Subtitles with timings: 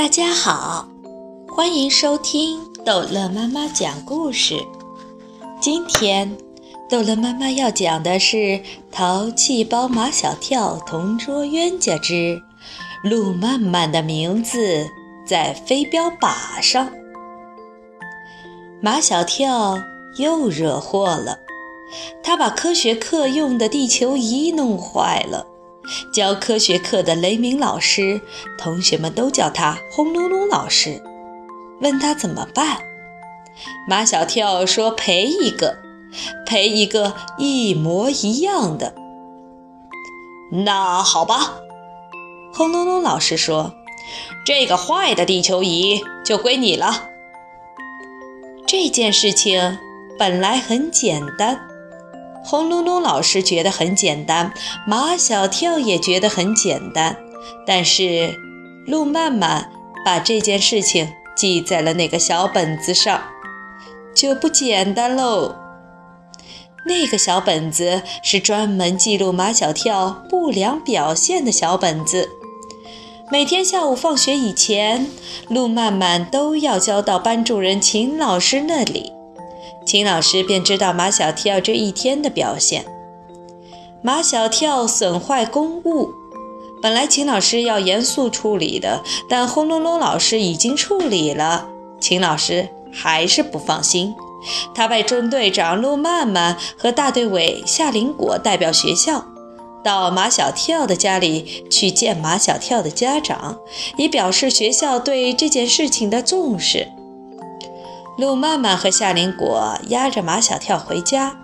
[0.00, 0.88] 大家好，
[1.46, 4.56] 欢迎收听逗乐妈妈讲故事。
[5.60, 6.38] 今天，
[6.88, 8.36] 逗乐妈妈要讲的是
[8.90, 12.40] 《淘气包马小跳同桌冤家之
[13.04, 14.86] 路漫漫的名字
[15.26, 16.86] 在飞镖靶上》。
[18.80, 19.78] 马小跳
[20.16, 21.40] 又惹祸了，
[22.22, 25.46] 他把科学课用的地球仪弄坏了。
[26.12, 28.20] 教科学课的雷鸣老师，
[28.58, 31.02] 同学们都叫他轰隆隆老师。
[31.80, 32.78] 问他怎么办，
[33.88, 35.78] 马小跳说赔一个，
[36.44, 38.94] 赔一个一模一样的。
[40.64, 41.54] 那好吧，
[42.52, 43.72] 轰隆隆老师说，
[44.44, 47.08] 这个坏的地球仪就归你了。
[48.66, 49.78] 这件事情
[50.18, 51.69] 本来很简单。
[52.50, 54.52] 轰隆隆老师觉得很简单，
[54.84, 57.16] 马小跳也觉得很简单，
[57.64, 58.34] 但是
[58.88, 59.70] 路漫漫
[60.04, 63.22] 把这件事情记在了那个小本子上，
[64.12, 65.54] 就不简单喽。
[66.86, 72.30] 那个小本子是专门记录马小跳不良表现的小本子，
[73.30, 75.06] 每天下午放学以前，
[75.46, 79.12] 路漫漫都要交到班主任秦老师那里。
[79.86, 82.84] 秦老师便知道马小跳这一天的表现。
[84.02, 86.10] 马小跳损坏公物，
[86.80, 91.68] 本来秦老师要严肃处理的，但轰隆隆老师已经处理了，
[92.00, 94.14] 秦老师还是不放心。
[94.74, 99.26] 他派中队长陆曼曼和大队委夏林果代表学校，
[99.84, 103.58] 到马小跳的家里去见马小跳的家长，
[103.98, 106.88] 以表示学校对这件事情的重视。
[108.20, 111.38] 路漫漫和夏林果押着马小跳回家，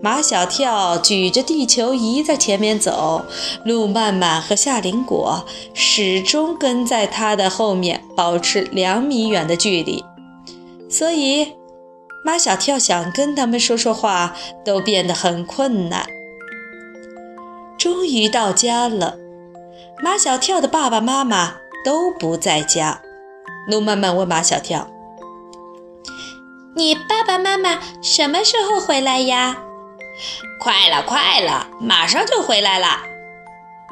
[0.00, 3.24] 马小跳举着地球仪在前面走，
[3.64, 10.04] 路漫漫和夏林果始终跟在他的后面，保持两米远的距离。
[10.88, 11.48] 所以，
[12.24, 16.06] 马小跳想跟他们说说话都变得很困难。
[17.76, 19.16] 终于到家了，
[20.00, 23.02] 马小跳的爸爸妈妈都不在家。
[23.68, 24.93] 路漫漫问马小跳。
[26.76, 29.58] 你爸爸妈妈什么时候回来呀？
[30.58, 33.00] 快了，快了，马上就回来了。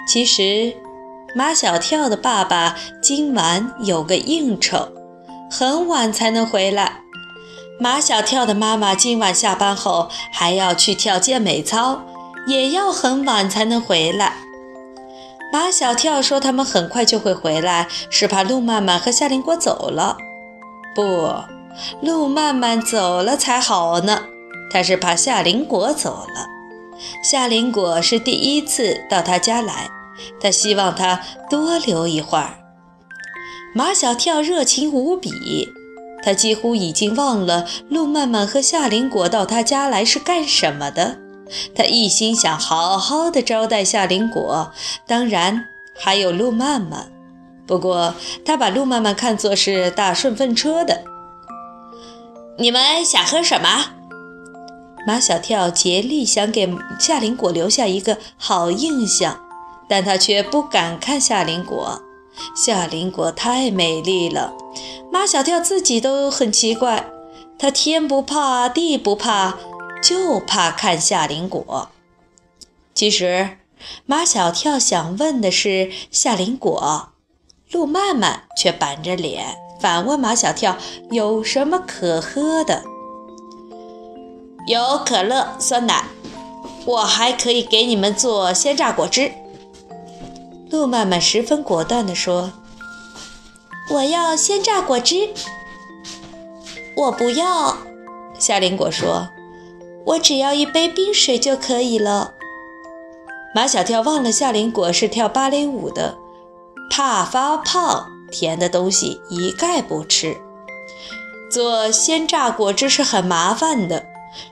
[0.08, 0.74] 其实，
[1.36, 4.88] 马小跳的爸爸今晚有个应酬，
[5.48, 7.02] 很晚才能回来。
[7.78, 12.02] 马小跳的妈妈今晚下班后还要去跳健美操，
[12.48, 14.34] 也要很晚才能回来。
[15.52, 20.16] 马小跳说他们很快就会回来，是怕陆漫漫和夏林果走了。
[20.96, 21.61] 不。
[22.00, 24.22] 路漫漫走了才好呢，
[24.70, 26.46] 他是怕夏林果走了。
[27.22, 29.90] 夏林果是第一次到他家来，
[30.40, 32.58] 他希望他多留一会儿。
[33.74, 35.68] 马小跳热情无比，
[36.22, 41.18] 他几乎已经忘了路漫漫和夏林果到他家来是干什么的。
[41.74, 44.72] 他一心想好好的招待夏林果，
[45.06, 45.64] 当然
[45.98, 47.10] 还有路漫漫。
[47.66, 51.02] 不过他把路漫漫看作是搭顺风车的。
[52.58, 53.92] 你们想喝什么？
[55.06, 56.68] 马小跳竭力想给
[57.00, 59.40] 夏林果留下一个好印象，
[59.88, 62.02] 但他却不敢看夏林果。
[62.54, 64.52] 夏林果太美丽了，
[65.10, 67.08] 马小跳自己都很奇怪。
[67.58, 69.56] 他天不怕地不怕，
[70.02, 71.90] 就怕看夏林果。
[72.94, 73.58] 其实，
[74.04, 77.12] 马小跳想问的是夏林果，
[77.70, 79.56] 路漫漫却板着脸。
[79.82, 80.76] 反问马小跳
[81.10, 82.84] ：“有什么可喝的？
[84.68, 86.04] 有可乐、酸奶，
[86.86, 89.32] 我还可以给你们做鲜榨果汁。”
[90.70, 92.52] 路漫漫十分果断地说
[93.90, 95.30] ：“我要鲜榨果汁。
[96.96, 97.76] ”“我不要。”
[98.38, 99.30] 夏林果说
[100.06, 102.34] ：“我只要一杯冰水就可以了。”
[103.52, 106.16] 马小跳忘了夏林果是跳芭蕾舞的，
[106.88, 108.11] 怕发胖。
[108.32, 110.36] 甜的东西一概不吃。
[111.50, 114.06] 做鲜榨果汁是很麻烦的。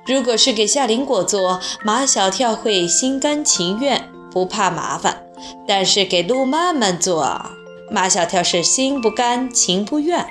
[0.04, 5.14] 如果是给夏林果做，马小跳会心甘情愿，不怕麻烦；
[5.66, 7.46] 但是给路漫漫做，
[7.90, 10.26] 马小跳是心不甘情不愿。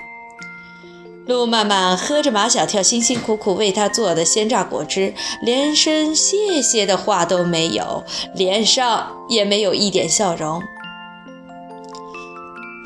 [1.26, 8.04] 路漫漫喝着马小跳辛辛苦苦为他做的鲜榨果汁，连声谢谢的话都没有，
[8.36, 10.62] 脸上也没有一点笑容。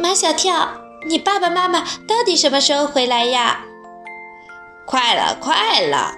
[0.04, 0.68] 马小跳，
[1.08, 3.62] 你爸爸妈妈到底什么时候回来呀？
[4.86, 6.12] 快了，快了。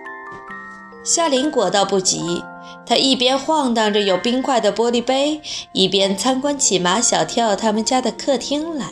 [1.03, 2.43] 夏林果倒不急，
[2.83, 5.39] 他一边晃荡着有冰块的玻璃杯，
[5.71, 8.87] 一边参观起马小跳他们家的客厅来。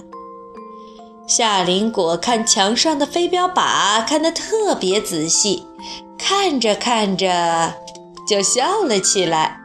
[1.25, 5.65] 夏林果看墙上的飞镖靶看得特别仔细，
[6.19, 7.73] 看着看着
[8.29, 9.59] 就笑了起来。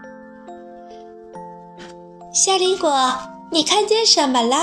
[2.33, 3.13] 夏林果，
[3.53, 4.57] 你看见什么了？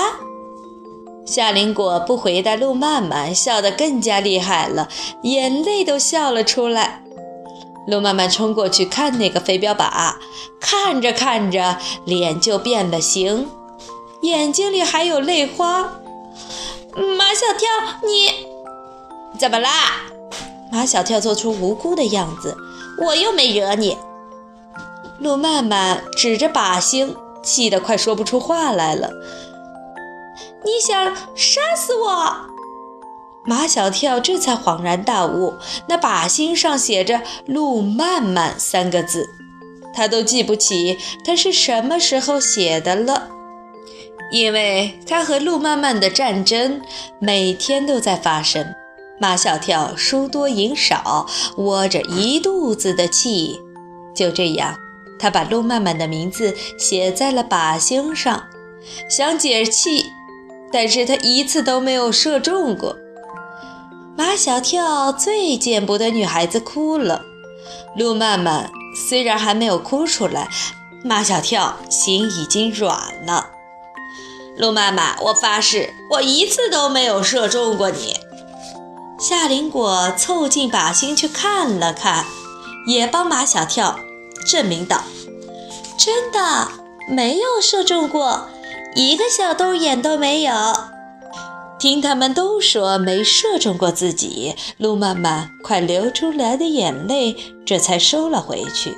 [1.26, 4.88] 夏林果不回答路曼曼，笑得更加厉害了，
[5.22, 7.02] 眼泪都笑了出来。
[7.88, 10.14] 路曼曼冲过去看那个飞镖靶，
[10.60, 13.48] 看着看着脸就变了形，
[14.22, 15.92] 眼睛里还有泪花。
[17.18, 17.68] 马小跳，
[18.06, 18.30] 你
[19.38, 19.70] 怎么啦？
[20.72, 22.56] 马小跳做出无辜的样子。
[22.98, 23.98] 我又没惹你。
[25.18, 29.10] 路曼曼指着靶心，气得快说不出话来了。
[30.64, 32.36] 你想杀死我？
[33.44, 35.54] 马小跳这才恍然大悟，
[35.88, 39.28] 那靶心上写着“路曼曼”三个字，
[39.94, 43.28] 他都记不起他是什么时候写的了。
[44.32, 46.82] 因为他和路曼曼的战争
[47.20, 48.74] 每天都在发生，
[49.20, 53.60] 马小跳输多赢少，窝着一肚子的气。
[54.12, 54.76] 就这样，
[55.20, 58.48] 他把路曼曼的名字写在了靶心上，
[59.08, 60.06] 想解气，
[60.72, 62.96] 但是他一次都没有射中过。
[64.16, 67.22] 马小跳最见不得女孩子哭了，
[67.96, 68.70] 路曼曼
[69.08, 70.48] 虽然还没有哭出来，
[71.04, 73.50] 马小跳心已经软了。
[74.56, 78.16] 陆曼曼，我发誓，我一次都没有射中过你。
[79.18, 82.24] 夏林果凑近靶心去看了看，
[82.86, 83.98] 也帮马小跳
[84.46, 85.02] 证明道
[85.98, 86.68] ：“真的
[87.08, 88.48] 没有射中过，
[88.96, 90.52] 一个小洞眼都没有。”
[91.78, 98.96] 听他们都说没射中过自己，陆曼曼快流出来的眼泪这才收了回去。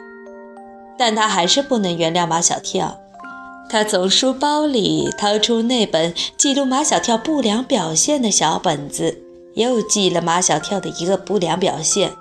[0.97, 3.01] 但他还是不能原谅马小跳。
[3.69, 9.19] 他从书包里掏出那本记录马小跳不良表现的小本子，
[9.55, 12.13] 又记了马小跳的一个不良表现。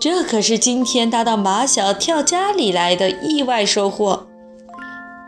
[0.00, 4.26] 这可是今天他到马小跳家里来的意外收获。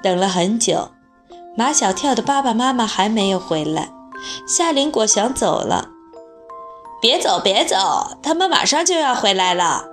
[0.02, 0.90] 等了很久，
[1.58, 3.88] 马小跳的爸爸妈妈还没有回来。
[4.46, 5.88] 夏林果想走了，
[7.00, 9.84] 别走，别走，他们马上就要回来了。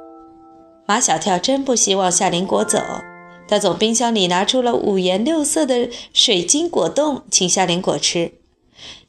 [0.86, 2.80] 马小跳真不希望夏林果走。
[3.48, 8.34] 他从冰箱里拿出了五颜六色的水晶果冻，请夏林果吃。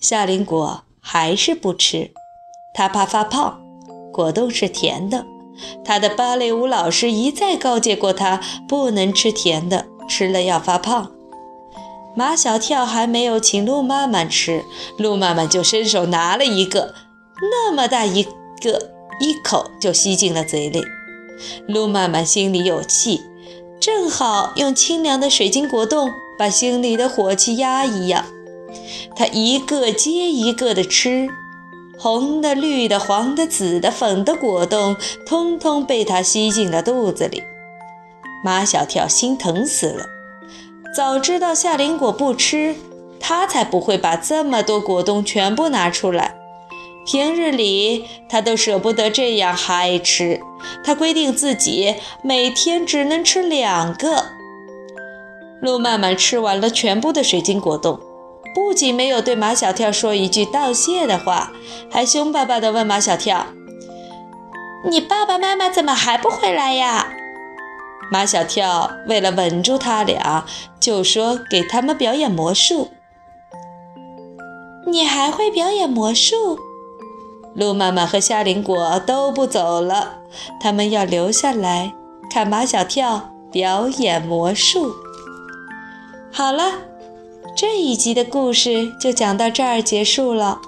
[0.00, 2.12] 夏林果还是不吃，
[2.74, 3.60] 他怕发胖。
[4.12, 5.26] 果冻是甜的，
[5.84, 11.10] 他的芭蕾舞老师一再告诫过他不能吃甜的，吃了要发胖。
[12.16, 14.64] 马小跳还没有请鹿妈妈吃，
[14.98, 16.94] 鹿妈妈就伸手拿了一个，
[17.40, 18.90] 那么大一个，
[19.20, 20.82] 一口就吸进了嘴里。
[21.66, 23.22] 鹿妈妈心里有气。
[23.80, 28.24] 正好用清凉的水晶果冻把心里的火气压一压，
[29.14, 31.28] 他一个接一个的吃，
[31.98, 34.96] 红的、绿的、黄的、紫的、粉的果冻，
[35.26, 37.42] 通通被他吸进了肚子里。
[38.42, 40.06] 马小跳心疼死了，
[40.94, 42.76] 早知道夏林果不吃，
[43.18, 46.36] 他才不会把这么多果冻全部拿出来。
[47.04, 50.40] 平日里他都舍不得这样嗨吃，
[50.84, 54.24] 他规定自己每天只能吃两个。
[55.60, 57.98] 陆曼曼吃完了全部的水晶果冻，
[58.54, 61.50] 不仅没有对马小跳说一句道谢的话，
[61.90, 63.46] 还凶巴巴地问马小跳
[64.88, 67.08] ：“你爸爸妈妈怎么还不回来呀？”
[68.10, 70.44] 马小跳为了稳住他俩，
[70.78, 72.90] 就说给他们表演魔术。
[74.86, 76.58] 你还会表演魔术？
[77.54, 80.18] 鹿妈妈和夏林果都不走了，
[80.60, 81.94] 他们要留下来
[82.30, 84.92] 看马小跳表演魔术。
[86.32, 86.72] 好了，
[87.56, 90.60] 这一集的故事就讲到这儿结束了。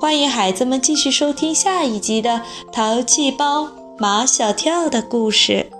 [0.00, 2.30] 欢迎孩子们继续收听下一集的
[2.72, 5.70] 《淘气包马小跳》的故事。